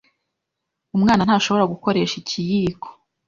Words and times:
Umwana 0.95 1.21
ntashobora 1.25 1.71
gukoresha 1.73 2.15
ikiyiko. 2.21 2.87